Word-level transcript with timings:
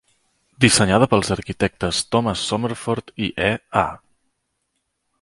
Dissenyada 0.63 1.07
pels 1.11 1.29
arquitectes 1.35 2.01
Thomas 2.15 2.47
Somerford 2.51 3.15
i 3.29 3.31
E. 3.51 3.55
A. 3.87 3.89